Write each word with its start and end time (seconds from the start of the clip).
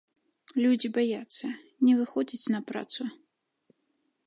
Людзі 0.63 0.89
баяцца, 0.97 1.51
не 1.87 1.93
выходзяць 2.01 2.51
на 2.57 2.65
працу. 2.71 3.01